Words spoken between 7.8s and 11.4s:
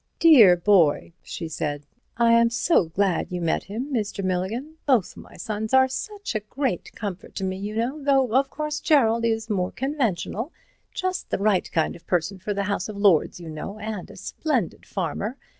though, of course, Gerald is more conventional—just the